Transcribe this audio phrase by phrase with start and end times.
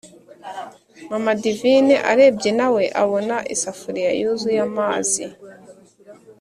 [1.09, 5.23] mama divine arebye nawe abona isafuriya yuzuye amazi,